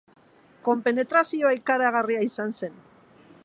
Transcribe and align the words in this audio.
Konpenetrazioa 0.67 1.51
ikaragarria 1.59 2.25
izan 2.31 2.57
zen. 2.63 2.81